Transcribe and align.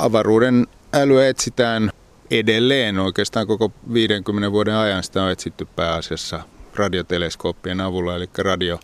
Avaruuden 0.00 0.66
älyä 0.94 1.28
etsitään 1.28 1.90
edelleen. 2.30 2.98
Oikeastaan 2.98 3.46
koko 3.46 3.72
50 3.92 4.52
vuoden 4.52 4.74
ajan 4.74 5.02
sitä 5.02 5.22
on 5.22 5.30
etsitty 5.30 5.68
pääasiassa 5.76 6.40
radioteleskooppien 6.74 7.80
avulla, 7.80 8.16
eli 8.16 8.28
radio 8.38 8.80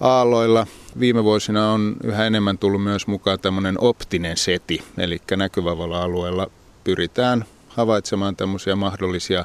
aalloilla. 0.00 0.66
Viime 1.00 1.24
vuosina 1.24 1.72
on 1.72 1.96
yhä 2.04 2.26
enemmän 2.26 2.58
tullut 2.58 2.82
myös 2.82 3.06
mukaan 3.06 3.40
tämmöinen 3.40 3.74
optinen 3.80 4.36
seti, 4.36 4.82
eli 4.98 5.22
näkyvällä 5.36 6.02
alueella 6.02 6.50
pyritään 6.84 7.44
havaitsemaan 7.68 8.36
tämmöisiä 8.36 8.76
mahdollisia 8.76 9.44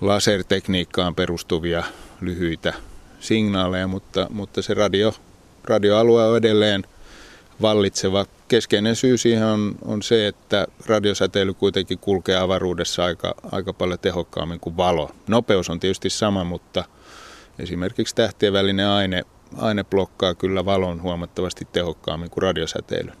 lasertekniikkaan 0.00 1.14
perustuvia 1.14 1.84
lyhyitä 2.20 2.72
signaaleja, 3.20 3.86
mutta, 3.86 4.26
mutta 4.30 4.62
se 4.62 4.74
radio, 4.74 5.14
radioalue 5.64 6.28
on 6.28 6.36
edelleen 6.36 6.84
vallitseva. 7.62 8.26
Keskeinen 8.48 8.96
syy 8.96 9.18
siihen 9.18 9.44
on, 9.44 9.74
on 9.84 10.02
se, 10.02 10.26
että 10.26 10.66
radiosäteily 10.86 11.54
kuitenkin 11.54 11.98
kulkee 11.98 12.36
avaruudessa 12.36 13.04
aika, 13.04 13.34
aika 13.52 13.72
paljon 13.72 13.98
tehokkaammin 13.98 14.60
kuin 14.60 14.76
valo. 14.76 15.10
Nopeus 15.28 15.70
on 15.70 15.80
tietysti 15.80 16.10
sama, 16.10 16.44
mutta 16.44 16.84
esimerkiksi 17.58 18.14
tähtien 18.14 18.52
välinen 18.52 18.88
aine, 18.88 19.22
aine 19.56 19.84
blokkaa 19.84 20.34
kyllä 20.34 20.64
valon 20.64 21.02
huomattavasti 21.02 21.68
tehokkaammin 21.72 22.30
kuin 22.30 22.42
radiosäteily. 22.42 23.12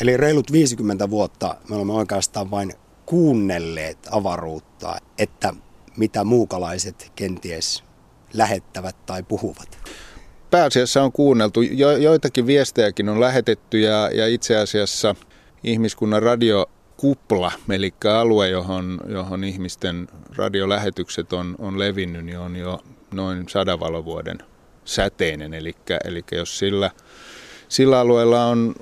Eli 0.00 0.16
reilut 0.16 0.52
50 0.52 1.10
vuotta 1.10 1.56
me 1.68 1.76
olemme 1.76 1.92
oikeastaan 1.92 2.50
vain 2.50 2.72
kuunnelleet 3.06 3.98
avaruutta, 4.10 4.96
että 5.18 5.54
mitä 5.96 6.24
muukalaiset 6.24 7.12
kenties 7.16 7.84
lähettävät 8.32 9.06
tai 9.06 9.22
puhuvat? 9.22 9.83
Pääasiassa 10.54 11.02
on 11.02 11.12
kuunneltu. 11.12 11.62
Jo, 11.62 11.90
joitakin 11.90 12.46
viestejäkin 12.46 13.08
on 13.08 13.20
lähetetty 13.20 13.80
ja, 13.80 14.10
ja 14.12 14.26
itse 14.26 14.56
asiassa 14.56 15.14
ihmiskunnan 15.64 16.22
radiokupla, 16.22 17.52
eli 17.70 17.94
alue, 18.18 18.48
johon, 18.48 19.00
johon 19.08 19.44
ihmisten 19.44 20.08
radiolähetykset 20.36 21.32
on, 21.32 21.54
on 21.58 21.78
levinnyt, 21.78 22.24
niin 22.24 22.38
on 22.38 22.56
jo 22.56 22.80
noin 23.12 23.48
sadan 23.48 23.80
valovuoden 23.80 24.38
säteinen. 24.84 25.54
Eli, 25.54 25.74
eli 26.04 26.24
jos 26.32 26.58
sillä, 26.58 26.90
sillä 27.68 28.00
alueella 28.00 28.46
on 28.46 28.74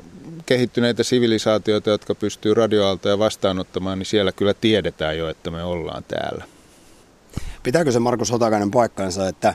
kehittyneitä 0.47 1.03
sivilisaatioita, 1.03 1.91
jotka 1.91 2.15
pystyy 2.15 2.55
radioaaltoja 2.55 3.19
vastaanottamaan, 3.19 3.99
niin 3.99 4.07
siellä 4.07 4.33
kyllä 4.33 4.55
tiedetään 4.55 5.19
jo, 5.19 5.29
että 5.29 5.51
me 5.51 5.63
ollaan 5.65 6.05
täällä. 6.09 6.45
Pitääkö 7.63 7.93
se 7.93 7.99
Markus 7.99 8.33
Hotakainen 8.33 8.71
paikkansa, 8.71 9.29
että 9.29 9.55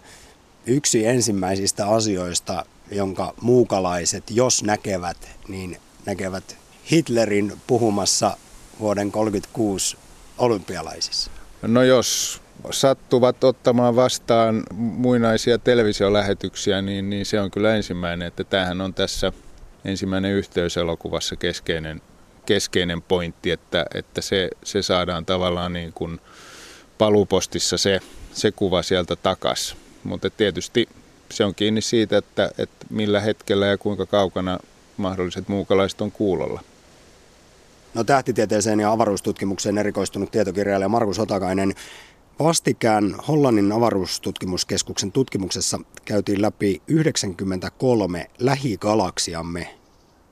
yksi 0.68 1.06
ensimmäisistä 1.06 1.88
asioista, 1.88 2.66
jonka 2.92 3.34
muukalaiset, 3.42 4.24
jos 4.32 4.64
näkevät, 4.64 5.30
niin 5.48 5.78
näkevät 6.06 6.58
Hitlerin 6.92 7.54
puhumassa 7.68 8.38
vuoden 8.80 9.12
1936 9.12 9.98
olympialaisissa? 10.38 11.32
No 11.62 11.84
jos 11.84 12.42
sattuvat 12.72 13.44
ottamaan 13.44 13.96
vastaan 13.96 14.64
muinaisia 14.76 15.58
televisiolähetyksiä, 15.58 16.82
niin, 16.82 17.10
niin 17.10 17.26
se 17.26 17.42
on 17.42 17.52
kyllä 17.52 17.76
ensimmäinen, 17.76 18.28
että 18.28 18.44
tämähän 18.44 18.82
on 18.82 18.94
tässä 18.94 19.32
ensimmäinen 19.86 20.32
yhteyselokuvassa 20.32 21.36
keskeinen, 21.36 22.02
keskeinen 22.46 23.02
pointti, 23.02 23.52
että, 23.52 23.86
että 23.94 24.22
se, 24.22 24.50
se 24.64 24.82
saadaan 24.82 25.26
tavallaan 25.26 25.74
niin 25.74 25.94
kuin 25.94 26.22
palupostissa 26.98 27.78
se, 27.78 28.00
se 28.34 28.52
kuva 28.52 28.84
sieltä 28.84 29.16
takas. 29.16 29.76
Mutta 30.08 30.30
tietysti 30.30 30.90
se 31.32 31.46
on 31.46 31.56
kiinni 31.56 31.82
siitä, 31.82 32.18
että, 32.18 32.52
että 32.58 32.86
millä 32.90 33.22
hetkellä 33.22 33.66
ja 33.66 33.78
kuinka 33.78 34.06
kaukana 34.06 34.60
mahdolliset 34.98 35.48
muukalaiset 35.48 36.02
on 36.02 36.12
kuulolla. 36.12 36.64
No 37.94 38.04
tähtitieteeseen 38.04 38.80
ja 38.80 38.92
avaruustutkimukseen 38.92 39.78
erikoistunut 39.78 40.32
tietokirjailija 40.32 40.90
Markus 40.90 41.20
Otakainen. 41.20 41.74
Vastikään 42.40 43.16
Hollannin 43.28 43.72
avaruustutkimuskeskuksen 43.72 45.12
tutkimuksessa 45.12 45.80
käytiin 46.06 46.42
läpi 46.42 46.82
93 46.88 48.30
lähigalaksiamme 48.40 49.78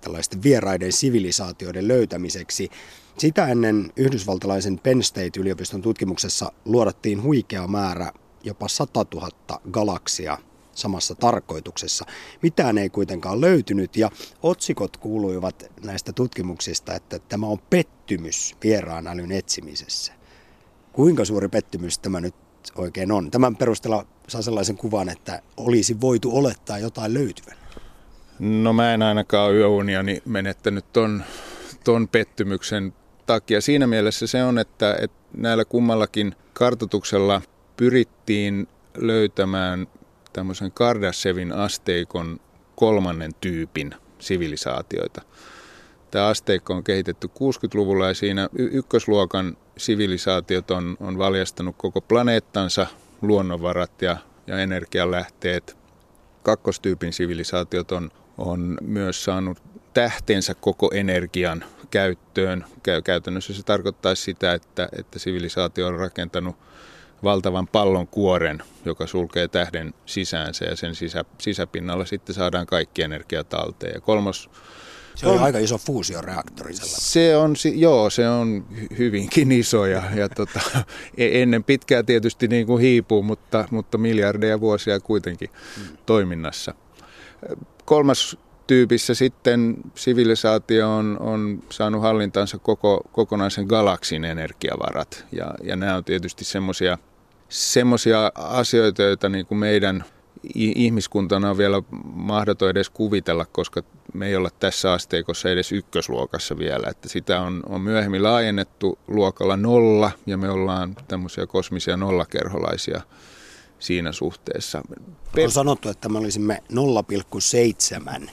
tällaisten 0.01 0.43
vieraiden 0.43 0.91
sivilisaatioiden 0.91 1.87
löytämiseksi. 1.87 2.69
Sitä 3.17 3.47
ennen 3.47 3.91
yhdysvaltalaisen 3.95 4.79
Penn 4.79 5.03
State-yliopiston 5.03 5.81
tutkimuksessa 5.81 6.51
luodattiin 6.65 7.23
huikea 7.23 7.67
määrä, 7.67 8.11
jopa 8.45 8.67
100 8.67 9.05
000 9.13 9.29
galaksia 9.71 10.37
samassa 10.75 11.15
tarkoituksessa. 11.15 12.05
Mitään 12.41 12.77
ei 12.77 12.89
kuitenkaan 12.89 13.41
löytynyt 13.41 13.97
ja 13.97 14.11
otsikot 14.43 14.97
kuuluivat 14.97 15.65
näistä 15.83 16.13
tutkimuksista, 16.13 16.93
että 16.93 17.19
tämä 17.19 17.47
on 17.47 17.59
pettymys 17.69 18.55
vieraan 18.63 19.07
älyn 19.07 19.31
etsimisessä. 19.31 20.13
Kuinka 20.93 21.25
suuri 21.25 21.47
pettymys 21.47 21.99
tämä 21.99 22.19
nyt 22.19 22.35
oikein 22.75 23.11
on? 23.11 23.31
Tämän 23.31 23.55
perusteella 23.55 24.05
saa 24.27 24.41
sellaisen 24.41 24.77
kuvan, 24.77 25.09
että 25.09 25.41
olisi 25.57 26.01
voitu 26.01 26.37
olettaa 26.37 26.79
jotain 26.79 27.13
löytyvän. 27.13 27.57
No 28.39 28.73
mä 28.73 28.93
en 28.93 29.01
ainakaan 29.01 29.55
yöuniani 29.55 30.21
menettänyt 30.25 30.85
ton, 30.93 31.23
ton 31.83 32.07
pettymyksen 32.07 32.93
takia. 33.25 33.61
Siinä 33.61 33.87
mielessä 33.87 34.27
se 34.27 34.43
on, 34.43 34.59
että, 34.59 34.97
että 35.01 35.17
näillä 35.37 35.65
kummallakin 35.65 36.35
kartotuksella 36.53 37.41
pyrittiin 37.77 38.67
löytämään 38.97 39.87
tämmöisen 40.33 40.71
Kardashevin 40.71 41.51
asteikon 41.51 42.39
kolmannen 42.75 43.31
tyypin 43.41 43.95
sivilisaatioita. 44.19 45.21
Tämä 46.11 46.27
asteikko 46.27 46.73
on 46.73 46.83
kehitetty 46.83 47.27
60-luvulla 47.27 48.07
ja 48.07 48.13
siinä 48.13 48.49
ykkösluokan 48.57 49.57
sivilisaatiot 49.77 50.71
on, 50.71 50.97
on 50.99 51.17
valjastanut 51.17 51.75
koko 51.77 52.01
planeettansa, 52.01 52.87
luonnonvarat 53.21 54.01
ja, 54.01 54.17
ja 54.47 54.59
energialähteet. 54.59 55.77
Kakkostyypin 56.43 57.13
sivilisaatiot 57.13 57.91
on, 57.91 58.11
on 58.37 58.77
myös 58.81 59.23
saanut 59.23 59.61
tähtensä 59.93 60.55
koko 60.55 60.91
energian 60.93 61.63
käyttöön. 61.91 62.65
Käytännössä 63.03 63.53
se 63.53 63.63
tarkoittaa 63.63 64.15
sitä, 64.15 64.53
että, 64.53 64.89
että 64.99 65.19
sivilisaatio 65.19 65.87
on 65.87 65.99
rakentanut 65.99 66.55
valtavan 67.25 67.67
pallon 67.67 68.07
kuoren, 68.07 68.63
joka 68.85 69.07
sulkee 69.07 69.47
tähden 69.47 69.93
sisäänsä 70.05 70.65
ja 70.65 70.75
sen 70.75 70.95
sisä, 70.95 71.25
sisäpinnalla 71.41 72.05
sitten 72.05 72.35
saadaan 72.35 72.65
kaikki 72.65 73.01
energia 73.01 73.43
talteen. 73.43 73.93
Ja 73.93 74.01
kolmas 74.01 74.49
se 75.15 75.27
on, 75.27 75.35
on 75.35 75.43
aika 75.43 75.57
iso 75.57 75.77
fuusioreaktori 75.77 76.73
sellainen. 76.73 77.01
Se 77.01 77.37
on, 77.37 77.55
joo, 77.75 78.09
se 78.09 78.29
on 78.29 78.65
hyvinkin 78.97 79.51
iso 79.51 79.85
ja, 79.85 80.03
ja 80.15 80.29
tota, 80.29 80.59
e-, 81.17 81.41
ennen 81.41 81.63
pitkää 81.63 82.03
tietysti 82.03 82.47
niin 82.47 82.65
kuin 82.67 82.81
hiipuu, 82.81 83.23
mutta, 83.23 83.67
mutta 83.71 83.97
miljardeja 83.97 84.59
vuosia 84.61 84.99
kuitenkin 84.99 85.49
hmm. 85.77 85.97
toiminnassa. 86.05 86.73
Kolmas 87.85 88.37
tyypissä 88.67 89.13
sitten 89.13 89.77
sivilisaatio 89.95 90.95
on, 90.95 91.17
on 91.19 91.63
saanut 91.69 92.01
hallintansa 92.01 92.57
koko, 92.57 93.01
kokonaisen 93.11 93.65
galaksin 93.65 94.25
energiavarat. 94.25 95.25
Ja, 95.31 95.53
ja 95.63 95.75
nämä 95.75 95.95
on 95.95 96.03
tietysti 96.03 96.45
semmoisia 96.45 96.97
semmoisia 97.49 98.31
asioita, 98.35 99.03
joita 99.03 99.29
niin 99.29 99.45
kuin 99.45 99.57
meidän 99.57 100.05
ihmiskuntana 100.53 101.49
on 101.49 101.57
vielä 101.57 101.83
mahdoton 102.13 102.69
edes 102.69 102.89
kuvitella, 102.89 103.45
koska 103.45 103.83
me 104.13 104.27
ei 104.27 104.35
olla 104.35 104.49
tässä 104.59 104.93
asteikossa 104.93 105.49
edes 105.49 105.71
ykkösluokassa 105.71 106.57
vielä. 106.57 106.87
Että 106.89 107.09
sitä 107.09 107.41
on, 107.41 107.63
on 107.69 107.81
myöhemmin 107.81 108.23
laajennettu 108.23 108.99
luokalla 109.07 109.57
nolla 109.57 110.11
ja 110.25 110.37
me 110.37 110.49
ollaan 110.49 110.95
tämmöisiä 111.07 111.47
kosmisia 111.47 111.97
nollakerholaisia 111.97 113.01
siinä 113.79 114.11
suhteessa. 114.11 114.81
On 115.43 115.51
sanottu, 115.51 115.89
että 115.89 116.09
me 116.09 116.17
olisimme 116.17 116.63
0,7 118.21 118.29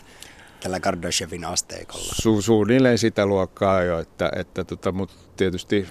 tällä 0.62 0.80
Kardashevin 0.80 1.44
asteikolla. 1.44 2.12
Su, 2.22 2.42
suunnilleen 2.42 2.98
sitä 2.98 3.26
luokkaa 3.26 3.82
jo, 3.82 3.98
että, 3.98 4.32
että 4.36 4.64
tota, 4.64 4.92
mutta 4.92 5.14
tietysti 5.36 5.86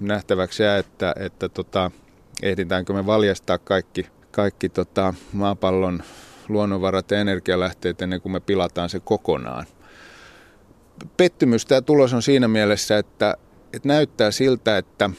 nähtäväksi 0.00 0.62
jää, 0.62 0.78
että, 0.78 1.14
että 1.18 1.48
tota, 1.48 1.90
ehditäänkö 2.42 2.92
me 2.92 3.06
valjastaa 3.06 3.58
kaikki, 3.58 4.06
kaikki 4.30 4.68
tota, 4.68 5.14
maapallon 5.32 6.02
luonnonvarat 6.48 7.10
ja 7.10 7.18
energialähteet 7.18 8.02
ennen 8.02 8.20
kuin 8.20 8.32
me 8.32 8.40
pilataan 8.40 8.88
se 8.88 9.00
kokonaan. 9.00 9.66
Pettymys 11.16 11.66
tämä 11.66 11.80
tulos 11.80 12.14
on 12.14 12.22
siinä 12.22 12.48
mielessä, 12.48 12.98
että, 12.98 13.36
että 13.72 13.88
näyttää 13.88 14.30
siltä, 14.30 14.78
että 14.78 15.10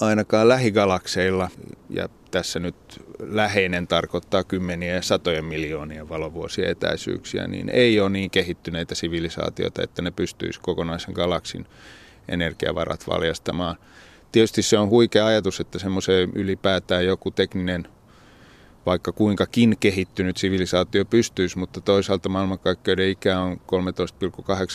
ainakaan 0.00 0.48
lähigalakseilla, 0.48 1.48
ja 1.90 2.08
tässä 2.30 2.58
nyt 2.58 3.04
läheinen 3.20 3.86
tarkoittaa 3.86 4.44
kymmeniä 4.44 4.94
ja 4.94 5.02
satoja 5.02 5.42
miljoonia 5.42 6.08
valovuosia 6.08 6.70
etäisyyksiä, 6.70 7.46
niin 7.48 7.68
ei 7.68 8.00
ole 8.00 8.10
niin 8.10 8.30
kehittyneitä 8.30 8.94
sivilisaatioita, 8.94 9.82
että 9.82 10.02
ne 10.02 10.10
pystyisi 10.10 10.60
kokonaisen 10.60 11.14
galaksin 11.14 11.66
energiavarat 12.28 13.08
valjastamaan. 13.08 13.76
Tietysti 14.32 14.62
se 14.62 14.78
on 14.78 14.88
huikea 14.88 15.26
ajatus, 15.26 15.60
että 15.60 15.78
semmoiseen 15.78 16.32
ylipäätään 16.34 17.06
joku 17.06 17.30
tekninen 17.30 17.88
vaikka 18.86 19.12
kuinkakin 19.12 19.76
kehittynyt 19.80 20.36
sivilisaatio 20.36 21.04
pystyisi, 21.04 21.58
mutta 21.58 21.80
toisaalta 21.80 22.28
maailmankaikkeuden 22.28 23.08
ikä 23.08 23.40
on 23.40 23.60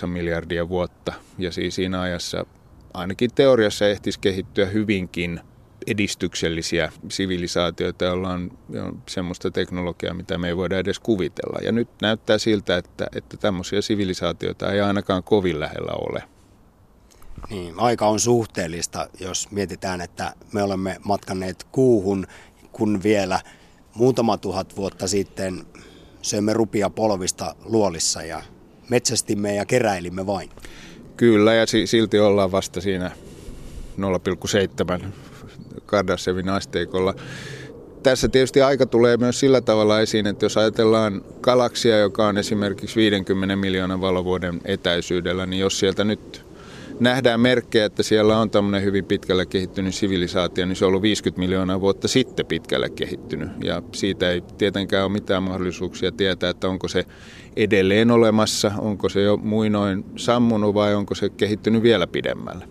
13,8 0.01 0.07
miljardia 0.07 0.69
vuotta 0.69 1.13
ja 1.37 1.51
siis 1.51 1.75
siinä 1.75 2.01
ajassa 2.01 2.45
ainakin 2.93 3.29
teoriassa 3.35 3.87
ehtisi 3.87 4.19
kehittyä 4.19 4.65
hyvinkin 4.65 5.39
edistyksellisiä 5.87 6.91
sivilisaatioita, 7.09 8.05
joilla 8.05 8.29
on, 8.29 8.51
on 8.83 9.03
semmoista 9.09 9.51
teknologiaa, 9.51 10.13
mitä 10.13 10.37
me 10.37 10.47
ei 10.47 10.57
voida 10.57 10.77
edes 10.77 10.99
kuvitella. 10.99 11.59
Ja 11.61 11.71
nyt 11.71 11.89
näyttää 12.01 12.37
siltä, 12.37 12.77
että, 12.77 13.07
että 13.15 13.37
tämmöisiä 13.37 13.81
sivilisaatioita 13.81 14.71
ei 14.71 14.81
ainakaan 14.81 15.23
kovin 15.23 15.59
lähellä 15.59 15.91
ole. 15.91 16.23
Niin, 17.49 17.73
aika 17.77 18.07
on 18.07 18.19
suhteellista, 18.19 19.09
jos 19.19 19.51
mietitään, 19.51 20.01
että 20.01 20.33
me 20.53 20.63
olemme 20.63 20.97
matkanneet 21.03 21.67
kuuhun, 21.71 22.27
kun 22.71 23.03
vielä 23.03 23.39
muutama 23.95 24.37
tuhat 24.37 24.75
vuotta 24.75 25.07
sitten 25.07 25.65
söimme 26.21 26.53
rupia 26.53 26.89
polvista 26.89 27.55
luolissa 27.65 28.23
ja 28.23 28.41
metsästimme 28.89 29.55
ja 29.55 29.65
keräilimme 29.65 30.25
vain. 30.25 30.49
Kyllä, 31.17 31.53
ja 31.53 31.65
silti 31.85 32.19
ollaan 32.19 32.51
vasta 32.51 32.81
siinä 32.81 33.11
0,7 35.01 35.05
Kardassevin 35.85 36.49
asteikolla. 36.49 37.15
Tässä 38.03 38.27
tietysti 38.27 38.61
aika 38.61 38.85
tulee 38.85 39.17
myös 39.17 39.39
sillä 39.39 39.61
tavalla 39.61 40.01
esiin, 40.01 40.27
että 40.27 40.45
jos 40.45 40.57
ajatellaan 40.57 41.21
galaksia, 41.41 41.99
joka 41.99 42.27
on 42.27 42.37
esimerkiksi 42.37 42.95
50 42.95 43.55
miljoonan 43.55 44.01
valovuoden 44.01 44.61
etäisyydellä, 44.65 45.45
niin 45.45 45.59
jos 45.59 45.79
sieltä 45.79 46.03
nyt 46.03 46.45
nähdään 47.01 47.39
merkkejä, 47.39 47.85
että 47.85 48.03
siellä 48.03 48.39
on 48.39 48.49
tämmöinen 48.49 48.83
hyvin 48.83 49.05
pitkälle 49.05 49.45
kehittynyt 49.45 49.95
sivilisaatio, 49.95 50.65
niin 50.65 50.75
se 50.75 50.85
on 50.85 50.89
ollut 50.89 51.01
50 51.01 51.39
miljoonaa 51.39 51.81
vuotta 51.81 52.07
sitten 52.07 52.45
pitkälle 52.45 52.89
kehittynyt. 52.89 53.49
Ja 53.63 53.81
siitä 53.91 54.29
ei 54.29 54.41
tietenkään 54.57 55.05
ole 55.05 55.11
mitään 55.11 55.43
mahdollisuuksia 55.43 56.11
tietää, 56.11 56.49
että 56.49 56.69
onko 56.69 56.87
se 56.87 57.05
edelleen 57.55 58.11
olemassa, 58.11 58.71
onko 58.77 59.09
se 59.09 59.21
jo 59.21 59.37
muinoin 59.37 60.05
sammunut 60.15 60.73
vai 60.73 60.95
onko 60.95 61.15
se 61.15 61.29
kehittynyt 61.29 61.83
vielä 61.83 62.07
pidemmälle. 62.07 62.67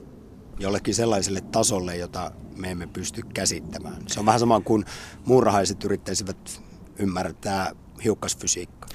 Jollekin 0.59 0.95
sellaiselle 0.95 1.41
tasolle, 1.41 1.97
jota 1.97 2.31
me 2.57 2.71
emme 2.71 2.87
pysty 2.87 3.23
käsittämään. 3.35 4.03
Se 4.07 4.21
on 4.21 4.27
vähän 4.27 4.41
sama 4.41 4.61
kuin 4.61 4.85
muurahaiset 5.25 5.85
yrittäisivät 5.85 6.63
ymmärtää 6.99 7.73
hiukkasfysiikkaa. 8.05 8.89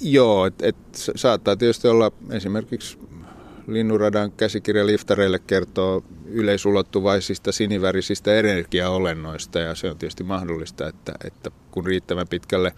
Joo, 0.00 0.46
että 0.46 0.66
et 0.66 0.76
saattaa 1.16 1.56
tietysti 1.56 1.88
olla 1.88 2.12
esimerkiksi 2.30 2.98
Linnunradan 3.66 4.32
käsikirja 4.32 4.86
liftareille 4.86 5.38
kertoo 5.38 6.04
yleisulottuvaisista 6.24 7.52
sinivärisistä 7.52 8.34
energiaolennoista 8.34 9.58
ja 9.58 9.74
se 9.74 9.90
on 9.90 9.98
tietysti 9.98 10.24
mahdollista, 10.24 10.88
että, 10.88 11.12
että 11.24 11.50
kun 11.70 11.86
riittävän 11.86 12.28
pitkälle 12.28 12.72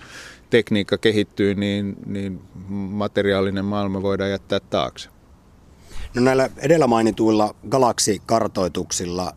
tekniikka 0.51 0.99
kehittyy, 0.99 1.55
niin, 1.55 1.97
niin 2.07 2.41
materiaalinen 2.69 3.65
maailma 3.65 4.03
voidaan 4.03 4.31
jättää 4.31 4.61
taakse. 4.61 5.09
No 6.15 6.23
näillä 6.23 6.51
edellä 6.57 6.87
mainituilla 6.87 7.55
galaksikartoituksilla, 7.69 9.33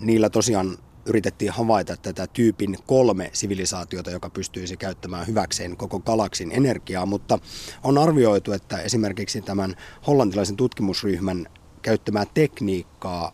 niillä 0.00 0.30
tosiaan 0.30 0.78
yritettiin 1.08 1.52
havaita 1.52 1.96
tätä 1.96 2.26
tyypin 2.26 2.76
kolme 2.86 3.30
sivilisaatiota, 3.32 4.10
joka 4.10 4.30
pystyisi 4.30 4.76
käyttämään 4.76 5.26
hyväkseen 5.26 5.76
koko 5.76 6.00
galaksin 6.00 6.52
energiaa, 6.52 7.06
mutta 7.06 7.38
on 7.82 7.98
arvioitu, 7.98 8.52
että 8.52 8.78
esimerkiksi 8.78 9.42
tämän 9.42 9.76
hollantilaisen 10.06 10.56
tutkimusryhmän 10.56 11.46
käyttämää 11.82 12.24
tekniikkaa 12.34 13.32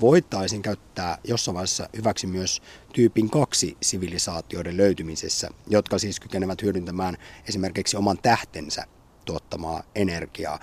voitaisiin 0.00 0.62
käyttää 0.62 1.18
jossain 1.24 1.54
vaiheessa 1.54 1.88
hyväksi 1.96 2.26
myös 2.26 2.62
tyypin 2.92 3.30
kaksi 3.30 3.76
sivilisaatioiden 3.82 4.76
löytymisessä, 4.76 5.48
jotka 5.66 5.98
siis 5.98 6.20
kykenevät 6.20 6.62
hyödyntämään 6.62 7.16
esimerkiksi 7.48 7.96
oman 7.96 8.18
tähtensä 8.22 8.84
tuottamaa 9.24 9.82
energiaa. 9.94 10.58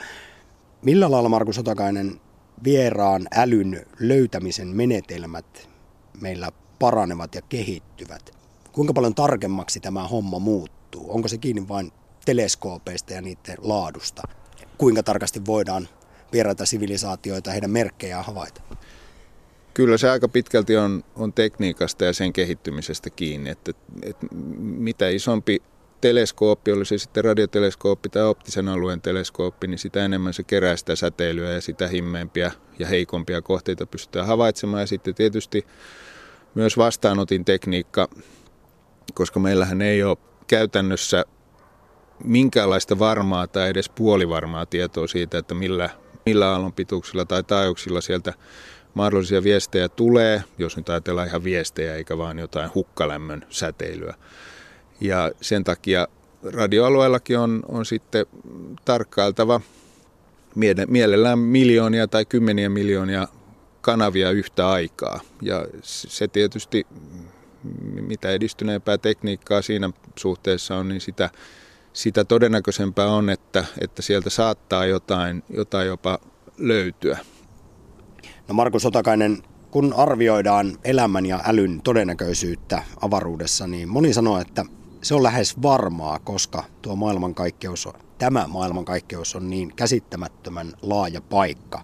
Millä 0.82 1.12
lailla 1.12 1.30
Markus 1.30 1.58
Otakainen 1.58 2.22
vieraan 2.64 3.28
älyn 3.36 3.86
löytämisen 4.00 4.68
menetelmät 4.68 5.70
meillä 6.22 6.52
paranevat 6.80 7.36
ja 7.36 7.42
kehittyvät. 7.42 8.32
Kuinka 8.72 8.94
paljon 8.94 9.16
tarkemmaksi 9.16 9.80
tämä 9.80 10.08
homma 10.08 10.40
muuttuu? 10.40 11.14
Onko 11.16 11.28
se 11.28 11.38
kiinni 11.38 11.68
vain 11.68 11.92
teleskoopeista 12.26 13.14
ja 13.14 13.22
niiden 13.22 13.58
laadusta? 13.62 14.22
Kuinka 14.78 15.04
tarkasti 15.04 15.46
voidaan 15.46 15.88
vieraita 16.34 16.66
sivilisaatioita 16.66 17.52
heidän 17.52 17.72
merkkejään 17.72 18.26
havaita? 18.26 18.62
Kyllä 19.74 19.98
se 19.98 20.10
aika 20.10 20.28
pitkälti 20.28 20.78
on, 20.78 21.04
on 21.16 21.34
tekniikasta 21.34 22.06
ja 22.06 22.14
sen 22.14 22.34
kehittymisestä 22.34 23.10
kiinni, 23.10 23.50
että, 23.50 23.72
että 24.04 24.28
mitä 24.62 25.10
isompi 25.10 25.62
teleskooppi, 26.02 26.72
oli 26.72 26.86
se 26.86 26.98
sitten 26.98 27.24
radioteleskooppi 27.24 28.10
tai 28.10 28.24
optisen 28.24 28.68
alueen 28.68 29.02
teleskooppi, 29.02 29.68
niin 29.68 29.78
sitä 29.80 30.06
enemmän 30.06 30.34
se 30.34 30.44
kerää 30.44 30.78
sitä 30.78 30.96
säteilyä 30.96 31.52
ja 31.52 31.62
sitä 31.62 31.88
himmeempiä 31.88 32.52
ja 32.80 32.88
heikompia 32.88 33.42
kohteita 33.42 33.86
pystytään 33.86 34.28
havaitsemaan. 34.28 34.82
Ja 34.82 34.88
sitten 34.88 35.16
tietysti 35.16 35.66
myös 36.58 36.78
vastaanotin 36.78 37.46
tekniikka, 37.46 38.08
koska 39.14 39.40
meillähän 39.40 39.82
ei 39.82 40.04
ole 40.04 40.18
käytännössä 40.48 41.26
minkäänlaista 42.24 43.00
varmaa 43.00 43.48
tai 43.48 43.70
edes 43.70 43.90
puolivarmaa 43.90 44.66
tietoa 44.66 45.08
siitä, 45.08 45.38
että 45.38 45.54
millä, 45.54 45.90
millä 46.26 46.50
aallon 46.50 46.74
pituuksilla 46.74 47.26
tai 47.26 47.44
taajuuksilla 47.44 48.02
sieltä 48.02 48.34
mahdollisia 48.94 49.44
viestejä 49.44 49.90
tulee, 49.90 50.44
jos 50.58 50.78
nyt 50.78 50.90
ajatellaan 50.90 51.28
ihan 51.28 51.44
viestejä 51.44 51.96
eikä 51.96 52.18
vaan 52.18 52.40
jotain 52.40 52.72
hukkalämmön 52.76 53.46
säteilyä. 53.50 54.14
Ja 55.02 55.32
sen 55.42 55.64
takia 55.64 56.08
radioalueellakin 56.44 57.40
on, 57.40 57.64
on 57.68 57.86
sitten 57.86 58.26
tarkkailtava 58.86 59.62
mielellään 60.88 61.40
miljoonia 61.40 62.08
tai 62.08 62.26
kymmeniä 62.26 62.70
miljoonia 62.70 63.28
kanavia 63.88 64.32
yhtä 64.32 64.70
aikaa. 64.70 65.20
Ja 65.42 65.68
se 65.84 66.28
tietysti, 66.28 66.88
mitä 68.08 68.32
edistyneempää 68.32 68.98
tekniikkaa 68.98 69.62
siinä 69.62 69.90
suhteessa 70.20 70.76
on, 70.76 70.88
niin 70.88 71.02
sitä, 71.02 71.30
sitä 71.94 72.24
todennäköisempää 72.24 73.08
on, 73.08 73.30
että, 73.30 73.66
että 73.82 74.02
sieltä 74.02 74.30
saattaa 74.30 74.86
jotain, 74.86 75.44
jotain 75.50 75.88
jopa 75.88 76.20
löytyä. 76.58 77.18
No 78.48 78.54
Markus 78.54 78.86
Otakainen, 78.86 79.44
kun 79.72 79.94
arvioidaan 79.98 80.78
elämän 80.84 81.26
ja 81.26 81.40
älyn 81.46 81.82
todennäköisyyttä 81.84 82.84
avaruudessa, 83.02 83.68
niin 83.68 83.90
moni 83.90 84.14
sanoo, 84.14 84.40
että 84.40 84.66
se 85.02 85.16
on 85.16 85.24
lähes 85.24 85.62
varmaa, 85.62 86.20
koska 86.20 86.64
tuo 86.82 86.96
maailmankaikkeus 86.96 87.86
on, 87.86 87.94
tämä 88.18 88.46
maailmankaikkeus 88.48 89.36
on 89.36 89.50
niin 89.50 89.76
käsittämättömän 89.76 90.74
laaja 90.82 91.22
paikka. 91.22 91.82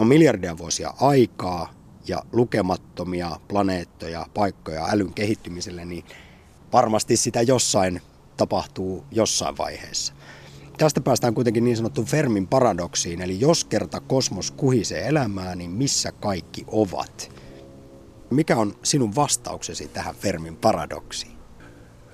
On 0.00 0.06
miljardia 0.06 0.58
vuosia 0.58 0.94
aikaa 1.00 1.72
ja 2.06 2.22
lukemattomia 2.32 3.30
planeettoja, 3.48 4.26
paikkoja 4.34 4.86
älyn 4.90 5.14
kehittymiselle, 5.14 5.84
niin 5.84 6.04
varmasti 6.72 7.16
sitä 7.16 7.42
jossain 7.42 8.02
tapahtuu 8.36 9.04
jossain 9.10 9.58
vaiheessa. 9.58 10.12
Tästä 10.78 11.00
päästään 11.00 11.34
kuitenkin 11.34 11.64
niin 11.64 11.76
sanottuun 11.76 12.06
Fermin 12.06 12.46
paradoksiin, 12.46 13.20
eli 13.20 13.40
jos 13.40 13.64
kerta 13.64 14.00
kosmos 14.00 14.50
kuhisee 14.50 15.08
elämää, 15.08 15.54
niin 15.54 15.70
missä 15.70 16.12
kaikki 16.12 16.64
ovat? 16.66 17.32
Mikä 18.30 18.56
on 18.56 18.74
sinun 18.82 19.14
vastauksesi 19.14 19.88
tähän 19.88 20.14
Fermin 20.14 20.56
paradoksiin? 20.56 21.39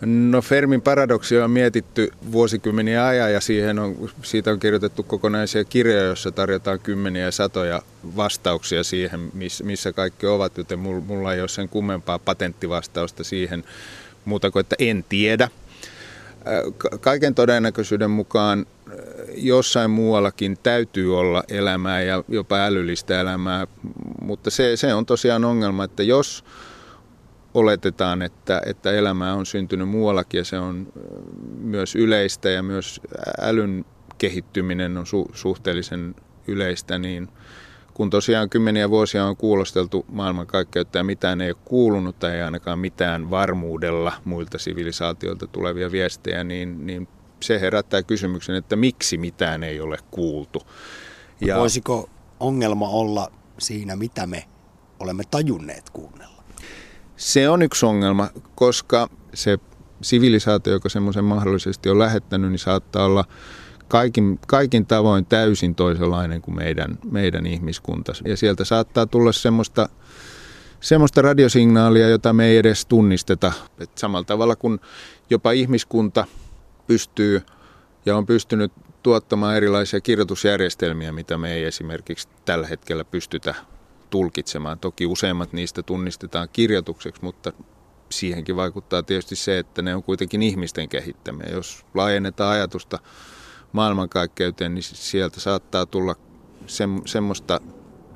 No 0.01 0.43
Fermin 0.43 0.83
paradoksia 0.83 1.45
on 1.45 1.51
mietitty 1.51 2.11
vuosikymmeniä 2.33 3.07
ajan 3.07 3.33
ja 3.33 3.41
siihen 3.41 3.79
on, 3.79 4.11
siitä 4.23 4.51
on 4.51 4.61
kirjoitettu 4.61 5.03
kokonaisia 5.03 5.65
kirjoja, 5.65 6.03
joissa 6.03 6.33
tarjotaan 6.33 6.81
kymmeniä 6.81 7.25
ja 7.25 7.33
satoja 7.33 7.83
vastauksia 8.17 8.85
siihen, 8.85 9.31
missä 9.63 9.93
kaikki 9.93 10.27
ovat, 10.27 10.59
joten 10.59 10.79
mulla 10.79 11.35
ei 11.35 11.41
ole 11.41 11.49
sen 11.49 11.69
kummempaa 11.69 12.19
patenttivastausta 12.19 13.25
siihen 13.25 13.65
muuta 14.25 14.51
kuin, 14.51 14.61
että 14.61 14.77
en 14.79 15.05
tiedä. 15.09 15.49
Kaiken 17.01 17.35
todennäköisyyden 17.35 18.11
mukaan 18.11 18.67
jossain 19.35 19.91
muuallakin 19.91 20.59
täytyy 20.63 21.19
olla 21.19 21.45
elämää 21.49 22.03
ja 22.03 22.25
jopa 22.29 22.57
älyllistä 22.57 23.21
elämää, 23.21 23.67
mutta 24.21 24.51
se, 24.51 24.77
se 24.77 24.95
on 24.95 25.07
tosiaan 25.07 25.45
ongelma, 25.45 25.85
että 25.85 26.03
jos 26.03 26.45
oletetaan, 27.57 28.23
että, 28.23 28.63
että 28.67 28.93
elämää 28.93 29.35
on 29.35 29.47
syntynyt 29.47 29.89
muuallakin 29.89 30.39
ja 30.39 30.45
se 30.45 30.59
on 30.59 30.93
myös 31.59 31.95
yleistä 31.95 32.51
ja 32.51 32.63
myös 32.63 33.01
älyn 33.41 33.85
kehittyminen 34.19 34.97
on 34.97 35.05
su- 35.05 35.31
suhteellisen 35.35 36.15
yleistä, 36.47 36.99
niin 36.99 37.29
kun 37.95 38.11
tosiaan 38.11 38.51
kymmeniä 38.51 38.91
vuosia 38.91 39.27
on 39.27 39.37
kuulosteltu 39.37 40.07
maailmankaikkeutta 40.09 40.99
ja 40.99 41.05
mitään 41.05 41.41
ei 41.41 41.51
ole 41.51 41.57
kuulunut 41.65 42.19
tai 42.19 42.31
ei 42.31 42.43
ainakaan 42.43 42.79
mitään 42.79 43.31
varmuudella 43.31 44.13
muilta 44.25 44.59
sivilisaatioilta 44.59 45.47
tulevia 45.47 45.93
viestejä, 45.93 46.45
niin, 46.45 46.87
niin 46.87 47.09
se 47.41 47.61
herättää 47.61 48.03
kysymyksen, 48.03 48.55
että 48.55 48.77
miksi 48.77 49.19
mitään 49.19 49.63
ei 49.63 49.81
ole 49.81 49.99
kuultu. 50.11 50.63
Ja 51.41 51.57
Voisiko 51.57 52.11
ongelma 52.41 52.89
olla 52.89 53.33
siinä, 53.59 53.97
mitä 53.97 54.27
me 54.27 54.45
olemme 54.99 55.23
tajunneet 55.31 55.91
kuunnella? 55.91 56.36
Se 57.17 57.49
on 57.49 57.63
yksi 57.63 57.87
ongelma, 57.87 58.29
koska 58.55 59.09
se 59.35 59.59
sivilisaatio, 60.03 60.73
joka 60.73 60.89
semmoisen 60.89 61.25
mahdollisesti 61.25 61.89
on 61.89 61.99
lähettänyt, 61.99 62.51
niin 62.51 62.59
saattaa 62.59 63.05
olla 63.05 63.25
kaikin, 63.89 64.39
kaikin 64.47 64.87
tavoin 64.87 65.27
täysin 65.27 65.75
toisenlainen 65.75 66.43
kuin 66.43 66.57
meidän, 66.57 66.99
meidän 67.11 67.47
ihmiskunta. 67.47 68.13
Ja 68.25 68.37
sieltä 68.37 68.65
saattaa 68.65 69.07
tulla 69.07 69.33
semmoista, 69.33 69.89
semmoista 70.81 71.23
radiosignaalia, 71.23 72.09
jota 72.09 72.33
me 72.33 72.47
ei 72.47 72.57
edes 72.57 72.87
tunnisteta. 72.87 73.53
Et 73.79 73.99
samalla 73.99 74.25
tavalla 74.25 74.57
kuin 74.57 74.81
jopa 75.31 75.53
ihmiskunta 75.53 76.27
pystyy 76.87 77.43
ja 78.07 78.17
on 78.17 78.27
pystynyt 78.27 78.73
tuottamaan 79.03 79.57
erilaisia 79.57 80.01
kirjoitusjärjestelmiä, 80.01 81.13
mitä 81.13 81.39
me 81.39 81.53
ei 81.53 81.65
esimerkiksi 81.65 82.29
tällä 82.45 82.67
hetkellä 82.67 83.05
pystytä 83.05 83.55
tulkitsemaan. 84.11 84.79
Toki 84.79 85.07
useimmat 85.07 85.53
niistä 85.53 85.83
tunnistetaan 85.83 86.49
kirjoitukseksi, 86.53 87.25
mutta 87.25 87.53
siihenkin 88.11 88.57
vaikuttaa 88.57 89.03
tietysti 89.03 89.37
se, 89.37 89.59
että 89.59 89.83
ne 89.83 89.95
on 89.95 90.03
kuitenkin 90.03 90.43
ihmisten 90.43 90.89
kehittämiä. 90.89 91.49
Jos 91.53 91.87
laajennetaan 91.95 92.53
ajatusta 92.53 92.99
maailmankaikkeuteen, 93.73 94.75
niin 94.75 94.83
sieltä 94.83 95.41
saattaa 95.41 95.87
tulla 95.87 96.15
semmoista 97.07 97.61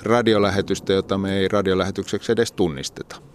radiolähetystä, 0.02 0.92
jota 0.92 1.18
me 1.18 1.38
ei 1.38 1.48
radiolähetykseksi 1.48 2.32
edes 2.32 2.52
tunnisteta. 2.52 3.29